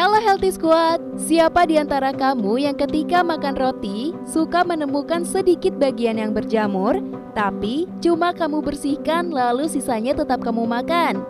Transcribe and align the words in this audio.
Halo 0.00 0.16
Healthy 0.16 0.56
Squad, 0.56 1.20
siapa 1.20 1.68
di 1.68 1.76
antara 1.76 2.08
kamu 2.16 2.56
yang 2.64 2.72
ketika 2.72 3.20
makan 3.20 3.52
roti 3.52 4.16
suka 4.24 4.64
menemukan 4.64 5.28
sedikit 5.28 5.76
bagian 5.76 6.16
yang 6.16 6.32
berjamur, 6.32 6.96
tapi 7.36 7.84
cuma 8.00 8.32
kamu 8.32 8.64
bersihkan 8.64 9.28
lalu 9.28 9.68
sisanya 9.68 10.16
tetap 10.16 10.40
kamu 10.40 10.64
makan? 10.64 11.20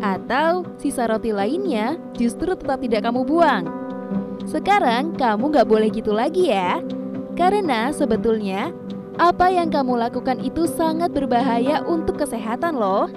Atau 0.00 0.64
sisa 0.80 1.12
roti 1.12 1.28
lainnya 1.28 2.00
justru 2.16 2.56
tetap 2.56 2.80
tidak 2.80 3.04
kamu 3.04 3.20
buang? 3.20 3.68
Sekarang 4.48 5.12
kamu 5.20 5.60
gak 5.60 5.68
boleh 5.68 5.92
gitu 5.92 6.16
lagi 6.16 6.56
ya, 6.56 6.80
karena 7.36 7.92
sebetulnya 7.92 8.72
apa 9.20 9.52
yang 9.52 9.68
kamu 9.68 10.00
lakukan 10.08 10.40
itu 10.40 10.64
sangat 10.64 11.12
berbahaya 11.12 11.84
untuk 11.84 12.16
kesehatan 12.16 12.80
loh. 12.80 13.12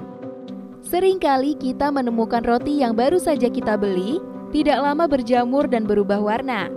Seringkali 0.83 1.55
kita 1.55 1.87
menemukan 1.87 2.43
roti 2.43 2.83
yang 2.83 2.91
baru 2.99 3.15
saja 3.15 3.47
kita 3.47 3.79
beli 3.79 4.32
tidak 4.53 4.85
lama 4.85 5.09
berjamur 5.09 5.65
dan 5.65 5.89
berubah 5.89 6.21
warna. 6.21 6.69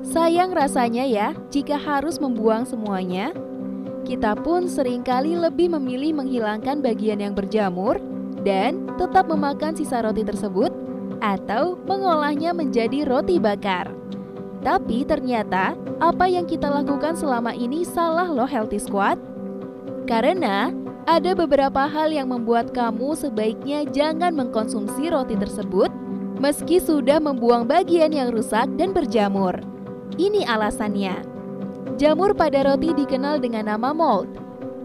Sayang 0.00 0.56
rasanya 0.56 1.04
ya 1.04 1.36
jika 1.52 1.76
harus 1.76 2.16
membuang 2.16 2.64
semuanya. 2.64 3.36
Kita 4.08 4.32
pun 4.32 4.64
sering 4.64 5.04
kali 5.04 5.36
lebih 5.36 5.68
memilih 5.76 6.16
menghilangkan 6.16 6.80
bagian 6.80 7.20
yang 7.20 7.36
berjamur 7.36 8.00
dan 8.40 8.88
tetap 8.96 9.28
memakan 9.28 9.76
sisa 9.76 10.00
roti 10.00 10.24
tersebut 10.24 10.72
atau 11.20 11.76
mengolahnya 11.84 12.56
menjadi 12.56 13.04
roti 13.04 13.36
bakar. 13.36 13.92
Tapi 14.64 15.04
ternyata 15.04 15.76
apa 16.00 16.24
yang 16.24 16.48
kita 16.48 16.72
lakukan 16.72 17.12
selama 17.12 17.52
ini 17.52 17.84
salah 17.84 18.32
loh 18.32 18.48
Healthy 18.48 18.80
Squad. 18.80 19.20
Karena 20.08 20.72
ada 21.04 21.36
beberapa 21.36 21.84
hal 21.84 22.08
yang 22.08 22.32
membuat 22.32 22.72
kamu 22.72 23.12
sebaiknya 23.12 23.84
jangan 23.92 24.32
mengkonsumsi 24.32 25.12
roti 25.12 25.36
tersebut 25.36 25.92
meski 26.38 26.78
sudah 26.78 27.18
membuang 27.18 27.66
bagian 27.66 28.14
yang 28.14 28.30
rusak 28.30 28.66
dan 28.78 28.94
berjamur. 28.94 29.58
Ini 30.18 30.46
alasannya. 30.46 31.22
Jamur 31.98 32.34
pada 32.34 32.62
roti 32.62 32.94
dikenal 32.94 33.42
dengan 33.42 33.74
nama 33.74 33.90
mold. 33.90 34.30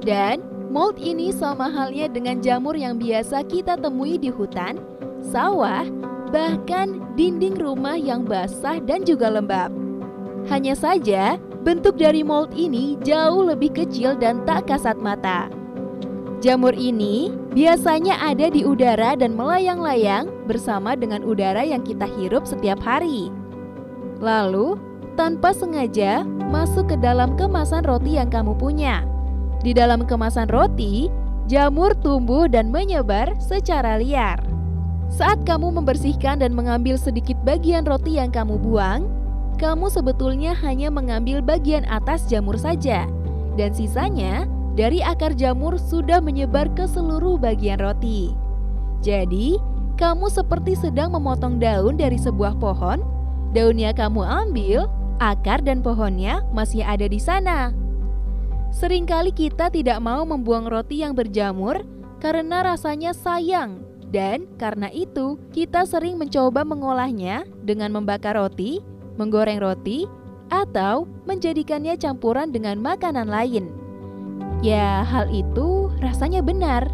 Dan 0.02 0.42
mold 0.74 0.98
ini 0.98 1.30
sama 1.30 1.70
halnya 1.70 2.10
dengan 2.10 2.42
jamur 2.42 2.74
yang 2.74 2.98
biasa 2.98 3.46
kita 3.46 3.78
temui 3.78 4.18
di 4.18 4.34
hutan, 4.34 4.82
sawah, 5.22 5.86
bahkan 6.34 7.00
dinding 7.14 7.56
rumah 7.62 7.96
yang 7.96 8.26
basah 8.26 8.82
dan 8.82 9.06
juga 9.06 9.30
lembab. 9.30 9.70
Hanya 10.50 10.76
saja, 10.76 11.40
bentuk 11.64 11.96
dari 11.96 12.26
mold 12.26 12.52
ini 12.58 13.00
jauh 13.06 13.48
lebih 13.48 13.72
kecil 13.72 14.18
dan 14.18 14.44
tak 14.44 14.68
kasat 14.68 15.00
mata. 15.00 15.48
Jamur 16.44 16.76
ini 16.76 17.32
biasanya 17.56 18.20
ada 18.20 18.52
di 18.52 18.68
udara 18.68 19.16
dan 19.16 19.32
melayang-layang 19.32 20.28
bersama 20.44 20.92
dengan 20.92 21.24
udara 21.24 21.64
yang 21.64 21.88
kita 21.88 22.04
hirup 22.20 22.44
setiap 22.44 22.84
hari. 22.84 23.32
Lalu, 24.20 24.76
tanpa 25.16 25.56
sengaja 25.56 26.28
masuk 26.52 26.92
ke 26.92 27.00
dalam 27.00 27.40
kemasan 27.40 27.88
roti 27.88 28.20
yang 28.20 28.28
kamu 28.28 28.60
punya. 28.60 29.08
Di 29.64 29.72
dalam 29.72 30.04
kemasan 30.04 30.52
roti, 30.52 31.08
jamur 31.48 31.96
tumbuh 32.04 32.52
dan 32.52 32.76
menyebar 32.76 33.32
secara 33.40 33.96
liar. 33.96 34.44
Saat 35.08 35.48
kamu 35.48 35.80
membersihkan 35.80 36.44
dan 36.44 36.52
mengambil 36.52 37.00
sedikit 37.00 37.40
bagian 37.48 37.88
roti 37.88 38.20
yang 38.20 38.36
kamu 38.36 38.60
buang, 38.60 39.08
kamu 39.64 39.88
sebetulnya 39.88 40.52
hanya 40.60 40.92
mengambil 40.92 41.40
bagian 41.40 41.88
atas 41.88 42.28
jamur 42.28 42.60
saja, 42.60 43.08
dan 43.56 43.72
sisanya 43.72 44.44
dari 44.74 45.06
akar 45.06 45.38
jamur 45.38 45.78
sudah 45.78 46.18
menyebar 46.18 46.70
ke 46.74 46.90
seluruh 46.90 47.38
bagian 47.38 47.78
roti. 47.78 48.34
Jadi, 49.06 49.62
kamu 50.02 50.28
seperti 50.34 50.74
sedang 50.74 51.14
memotong 51.14 51.62
daun 51.62 51.96
dari 51.96 52.18
sebuah 52.18 52.58
pohon. 52.58 53.06
Daunnya 53.54 53.94
kamu 53.94 54.26
ambil, 54.26 54.90
akar 55.22 55.62
dan 55.62 55.86
pohonnya 55.86 56.42
masih 56.50 56.82
ada 56.82 57.06
di 57.06 57.22
sana. 57.22 57.70
Seringkali 58.74 59.30
kita 59.30 59.70
tidak 59.70 60.02
mau 60.02 60.26
membuang 60.26 60.66
roti 60.66 61.06
yang 61.06 61.14
berjamur 61.14 61.86
karena 62.18 62.66
rasanya 62.66 63.14
sayang, 63.14 63.86
dan 64.10 64.50
karena 64.58 64.90
itu 64.90 65.38
kita 65.54 65.86
sering 65.86 66.18
mencoba 66.18 66.66
mengolahnya 66.66 67.46
dengan 67.62 67.94
membakar 67.94 68.34
roti, 68.34 68.82
menggoreng 69.22 69.62
roti, 69.62 70.10
atau 70.50 71.06
menjadikannya 71.30 71.94
campuran 72.02 72.50
dengan 72.50 72.82
makanan 72.82 73.30
lain. 73.30 73.83
Ya, 74.64 75.04
hal 75.04 75.28
itu 75.28 75.92
rasanya 76.00 76.40
benar. 76.40 76.88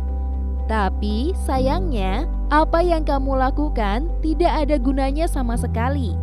Tapi 0.65 1.37
sayangnya, 1.45 2.25
apa 2.49 2.81
yang 2.81 3.05
kamu 3.05 3.37
lakukan 3.37 4.09
tidak 4.25 4.65
ada 4.65 4.81
gunanya 4.81 5.29
sama 5.29 5.53
sekali. 5.53 6.17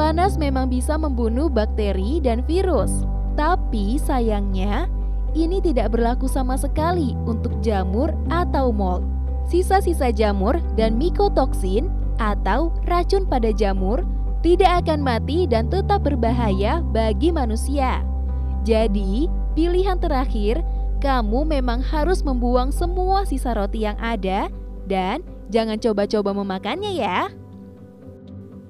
Panas 0.00 0.40
memang 0.40 0.72
bisa 0.72 0.96
membunuh 0.96 1.52
bakteri 1.52 2.24
dan 2.24 2.40
virus, 2.48 3.04
tapi 3.36 4.00
sayangnya 4.00 4.88
ini 5.36 5.60
tidak 5.60 5.92
berlaku 5.92 6.24
sama 6.24 6.56
sekali 6.56 7.12
untuk 7.28 7.52
jamur 7.60 8.16
atau 8.32 8.72
mold. 8.72 9.04
Sisa-sisa 9.44 10.08
jamur 10.08 10.56
dan 10.80 10.96
mikotoksin 10.96 11.92
atau 12.16 12.72
racun 12.88 13.28
pada 13.28 13.52
jamur 13.52 14.08
tidak 14.40 14.84
akan 14.84 15.04
mati 15.04 15.44
dan 15.44 15.68
tetap 15.68 16.00
berbahaya 16.00 16.80
bagi 16.96 17.28
manusia. 17.28 18.00
Jadi, 18.64 19.28
pilihan 19.52 19.98
terakhir 19.98 20.60
kamu 20.98 21.46
memang 21.46 21.78
harus 21.80 22.26
membuang 22.26 22.74
semua 22.74 23.22
sisa 23.22 23.54
roti 23.54 23.86
yang 23.86 23.98
ada 24.02 24.50
dan 24.90 25.22
jangan 25.48 25.78
coba-coba 25.78 26.34
memakannya 26.34 26.98
ya. 26.98 27.30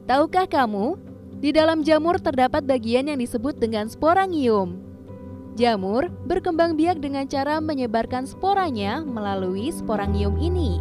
Tahukah 0.08 0.48
kamu, 0.48 0.96
di 1.38 1.52
dalam 1.52 1.84
jamur 1.84 2.18
terdapat 2.18 2.64
bagian 2.64 3.08
yang 3.12 3.20
disebut 3.20 3.60
dengan 3.60 3.86
sporangium. 3.86 4.80
Jamur 5.58 6.06
berkembang 6.24 6.78
biak 6.78 7.02
dengan 7.02 7.26
cara 7.26 7.58
menyebarkan 7.58 8.24
sporanya 8.24 9.02
melalui 9.02 9.74
sporangium 9.74 10.38
ini. 10.38 10.78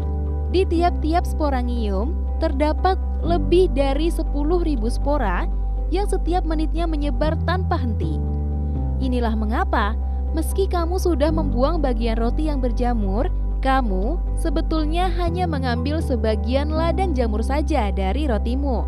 Di 0.54 0.64
tiap-tiap 0.70 1.26
sporangium 1.26 2.14
terdapat 2.38 2.96
lebih 3.26 3.74
dari 3.74 4.14
10.000 4.14 4.32
spora 4.88 5.50
yang 5.90 6.06
setiap 6.06 6.46
menitnya 6.46 6.86
menyebar 6.86 7.36
tanpa 7.44 7.78
henti. 7.82 8.22
Inilah 9.02 9.34
mengapa 9.34 9.98
Meski 10.36 10.68
kamu 10.68 11.00
sudah 11.00 11.32
membuang 11.32 11.80
bagian 11.80 12.20
roti 12.20 12.52
yang 12.52 12.60
berjamur, 12.60 13.32
kamu 13.64 14.20
sebetulnya 14.38 15.10
hanya 15.18 15.48
mengambil 15.50 16.04
sebagian 16.04 16.70
ladang 16.70 17.16
jamur 17.16 17.42
saja 17.42 17.90
dari 17.90 18.28
rotimu. 18.28 18.86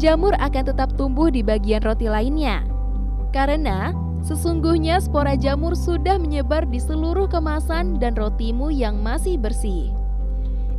Jamur 0.00 0.32
akan 0.40 0.64
tetap 0.72 0.96
tumbuh 0.96 1.28
di 1.28 1.44
bagian 1.44 1.84
roti 1.84 2.08
lainnya. 2.08 2.64
Karena 3.30 3.92
sesungguhnya 4.24 4.98
spora 5.04 5.36
jamur 5.36 5.76
sudah 5.76 6.16
menyebar 6.16 6.64
di 6.64 6.80
seluruh 6.80 7.28
kemasan 7.28 8.00
dan 8.00 8.16
rotimu 8.16 8.72
yang 8.72 8.98
masih 9.04 9.36
bersih. 9.36 9.92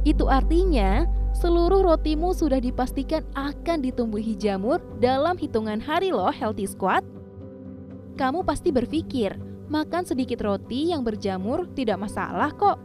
Itu 0.02 0.26
artinya 0.26 1.06
seluruh 1.38 1.86
rotimu 1.86 2.34
sudah 2.34 2.58
dipastikan 2.58 3.22
akan 3.38 3.86
ditumbuhi 3.86 4.34
jamur 4.34 4.82
dalam 4.98 5.38
hitungan 5.38 5.78
hari 5.78 6.10
loh 6.10 6.34
Healthy 6.34 6.66
Squad. 6.66 7.06
Kamu 8.18 8.42
pasti 8.44 8.74
berpikir, 8.74 9.38
makan 9.72 10.04
sedikit 10.04 10.44
roti 10.44 10.92
yang 10.92 11.08
berjamur 11.08 11.64
tidak 11.72 12.04
masalah 12.04 12.52
kok. 12.52 12.76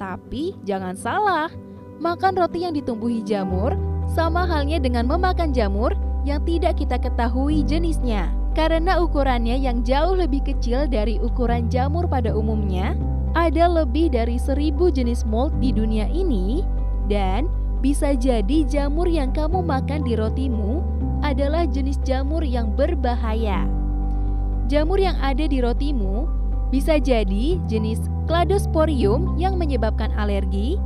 Tapi 0.00 0.56
jangan 0.64 0.96
salah, 0.96 1.52
makan 2.00 2.40
roti 2.40 2.64
yang 2.64 2.72
ditumbuhi 2.72 3.20
jamur 3.20 3.76
sama 4.08 4.48
halnya 4.48 4.80
dengan 4.80 5.04
memakan 5.04 5.52
jamur 5.52 5.92
yang 6.24 6.40
tidak 6.48 6.80
kita 6.80 6.96
ketahui 6.96 7.60
jenisnya. 7.62 8.32
Karena 8.56 9.00
ukurannya 9.00 9.60
yang 9.60 9.84
jauh 9.84 10.16
lebih 10.16 10.40
kecil 10.44 10.88
dari 10.88 11.20
ukuran 11.20 11.68
jamur 11.68 12.08
pada 12.08 12.32
umumnya, 12.32 12.96
ada 13.36 13.68
lebih 13.68 14.12
dari 14.12 14.36
seribu 14.36 14.88
jenis 14.88 15.24
mold 15.28 15.52
di 15.60 15.72
dunia 15.72 16.08
ini 16.08 16.64
dan 17.08 17.48
bisa 17.80 18.12
jadi 18.16 18.64
jamur 18.68 19.08
yang 19.08 19.32
kamu 19.32 19.64
makan 19.64 20.04
di 20.04 20.16
rotimu 20.16 20.84
adalah 21.24 21.64
jenis 21.64 21.96
jamur 22.04 22.44
yang 22.44 22.76
berbahaya. 22.76 23.81
Jamur 24.72 24.96
yang 24.96 25.20
ada 25.20 25.44
di 25.44 25.60
rotimu 25.60 26.24
bisa 26.72 26.96
jadi 26.96 27.60
jenis 27.68 28.08
Cladosporium 28.24 29.36
yang 29.36 29.60
menyebabkan 29.60 30.08
alergi 30.16 30.80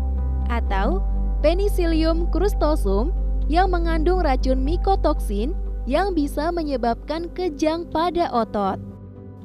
atau 0.50 0.98
Penicillium 1.38 2.26
crustosum 2.34 3.14
yang 3.46 3.70
mengandung 3.70 4.26
racun 4.26 4.58
mikotoksin 4.58 5.54
yang 5.86 6.18
bisa 6.18 6.50
menyebabkan 6.50 7.30
kejang 7.30 7.86
pada 7.86 8.26
otot. 8.34 8.82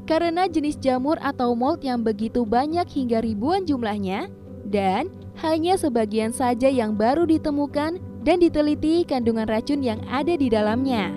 Karena 0.10 0.50
jenis 0.50 0.82
jamur 0.82 1.22
atau 1.22 1.54
mold 1.54 1.86
yang 1.86 2.02
begitu 2.02 2.42
banyak 2.42 2.90
hingga 2.90 3.22
ribuan 3.22 3.70
jumlahnya 3.70 4.26
dan 4.66 5.14
hanya 5.46 5.78
sebagian 5.78 6.34
saja 6.34 6.66
yang 6.66 6.98
baru 6.98 7.30
ditemukan 7.30 8.02
dan 8.26 8.38
diteliti 8.42 9.06
kandungan 9.06 9.46
racun 9.46 9.86
yang 9.86 10.02
ada 10.10 10.34
di 10.34 10.50
dalamnya. 10.50 11.14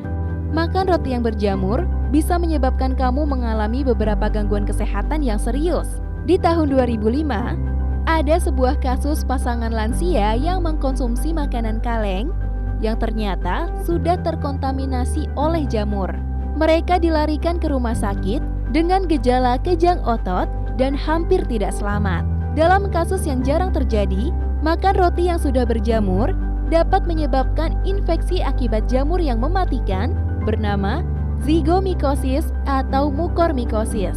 Makan 0.52 0.92
roti 0.92 1.16
yang 1.16 1.24
berjamur 1.24 2.03
bisa 2.14 2.38
menyebabkan 2.38 2.94
kamu 2.94 3.26
mengalami 3.26 3.82
beberapa 3.82 4.30
gangguan 4.30 4.62
kesehatan 4.62 5.26
yang 5.26 5.42
serius. 5.42 5.98
Di 6.30 6.38
tahun 6.38 6.70
2005, 6.70 7.26
ada 8.06 8.36
sebuah 8.38 8.78
kasus 8.78 9.26
pasangan 9.26 9.74
lansia 9.74 10.38
yang 10.38 10.62
mengkonsumsi 10.62 11.34
makanan 11.34 11.82
kaleng 11.82 12.30
yang 12.78 12.94
ternyata 13.02 13.66
sudah 13.82 14.14
terkontaminasi 14.22 15.26
oleh 15.34 15.66
jamur. 15.66 16.06
Mereka 16.54 17.02
dilarikan 17.02 17.58
ke 17.58 17.66
rumah 17.66 17.98
sakit 17.98 18.70
dengan 18.70 19.10
gejala 19.10 19.58
kejang 19.58 19.98
otot 20.06 20.46
dan 20.78 20.94
hampir 20.94 21.42
tidak 21.50 21.74
selamat. 21.74 22.22
Dalam 22.54 22.86
kasus 22.94 23.26
yang 23.26 23.42
jarang 23.42 23.74
terjadi, 23.74 24.30
makan 24.62 24.94
roti 24.94 25.26
yang 25.26 25.42
sudah 25.42 25.66
berjamur 25.66 26.30
dapat 26.70 27.02
menyebabkan 27.10 27.74
infeksi 27.82 28.38
akibat 28.38 28.86
jamur 28.86 29.18
yang 29.18 29.42
mematikan 29.42 30.14
bernama 30.46 31.02
zygomycosis 31.44 32.48
atau 32.64 33.12
mucormycosis. 33.12 34.16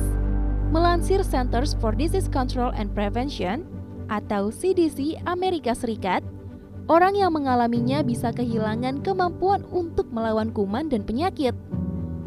Melansir 0.72 1.20
Centers 1.28 1.76
for 1.76 1.92
Disease 1.92 2.32
Control 2.32 2.72
and 2.72 2.88
Prevention 2.96 3.68
atau 4.08 4.48
CDC 4.48 5.20
Amerika 5.28 5.76
Serikat, 5.76 6.24
orang 6.88 7.20
yang 7.20 7.36
mengalaminya 7.36 8.00
bisa 8.00 8.32
kehilangan 8.32 9.04
kemampuan 9.04 9.68
untuk 9.76 10.08
melawan 10.08 10.56
kuman 10.56 10.88
dan 10.88 11.04
penyakit. 11.04 11.52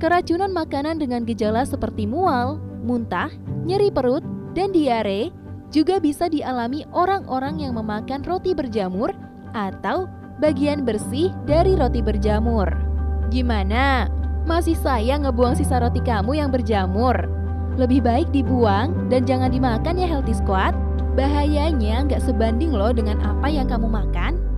Keracunan 0.00 0.52
makanan 0.52 1.00
dengan 1.00 1.25
gejala 1.25 1.64
seperti 1.64 2.05
mual, 2.05 2.61
muntah, 2.85 3.32
nyeri 3.64 3.88
perut, 3.88 4.25
dan 4.52 4.73
diare 4.73 5.32
juga 5.73 5.97
bisa 5.97 6.29
dialami 6.29 6.85
orang-orang 6.93 7.64
yang 7.64 7.73
memakan 7.76 8.20
roti 8.20 8.52
berjamur 8.52 9.17
atau 9.56 10.08
bagian 10.44 10.85
bersih 10.85 11.32
dari 11.49 11.73
roti 11.76 12.05
berjamur. 12.05 12.69
Gimana? 13.32 14.19
Masih 14.48 14.72
sayang 14.72 15.28
ngebuang 15.28 15.52
sisa 15.52 15.81
roti 15.84 16.00
kamu 16.00 16.40
yang 16.40 16.48
berjamur? 16.48 17.28
Lebih 17.76 18.00
baik 18.00 18.28
dibuang 18.32 19.12
dan 19.12 19.28
jangan 19.28 19.52
dimakan 19.52 20.00
ya 20.00 20.08
Healthy 20.08 20.32
Squad. 20.32 20.72
Bahayanya 21.12 22.08
nggak 22.08 22.25
sebanding 22.25 22.72
loh 22.72 22.90
dengan 22.90 23.20
apa 23.20 23.52
yang 23.52 23.69
kamu 23.69 23.87
makan. 23.87 24.50